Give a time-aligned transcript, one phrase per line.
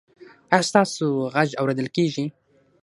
[0.53, 2.25] ایا ستاسو غږ اوریدل کیږي؟